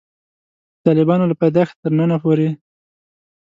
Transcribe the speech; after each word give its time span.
د 0.75 0.77
طالبانو 0.87 1.29
له 1.31 1.35
پیدایښته 1.41 1.77
تر 1.83 1.91
ننه 1.99 2.17
پورې. 2.23 2.49